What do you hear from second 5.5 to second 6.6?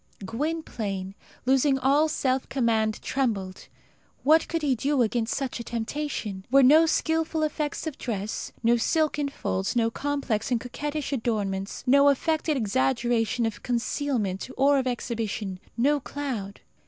a temptation? Here